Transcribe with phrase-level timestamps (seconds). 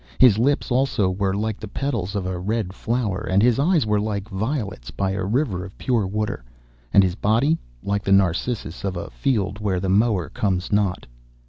[0.17, 3.99] His lips, also, were like the petals of a red flower, and his eyes were
[3.99, 6.43] like violets by a river of pure water,
[6.91, 11.05] and his body like the narcissus of a field where the mower comes not.